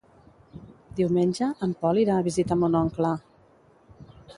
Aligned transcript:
Diumenge 1.01 1.51
en 1.67 1.77
Pol 1.85 2.03
irà 2.07 2.19
a 2.23 2.27
visitar 2.31 2.61
mon 2.65 2.83
oncle. 2.85 3.17